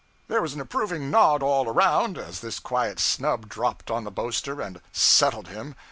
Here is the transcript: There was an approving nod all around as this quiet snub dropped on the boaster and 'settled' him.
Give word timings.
There 0.29 0.41
was 0.41 0.55
an 0.55 0.61
approving 0.61 1.11
nod 1.11 1.43
all 1.43 1.69
around 1.69 2.17
as 2.17 2.39
this 2.39 2.57
quiet 2.57 2.99
snub 2.99 3.47
dropped 3.47 3.91
on 3.91 4.03
the 4.03 4.09
boaster 4.09 4.59
and 4.59 4.81
'settled' 4.91 5.49
him. 5.49 5.75